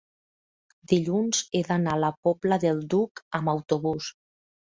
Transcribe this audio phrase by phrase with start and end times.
[0.93, 4.09] Dilluns he d'anar a la Pobla del Duc amb autobús.